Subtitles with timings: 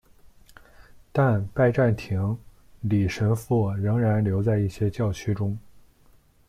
[1.11, 2.35] 但拜占庭
[2.79, 5.55] 礼神父仍然留在一些教区中。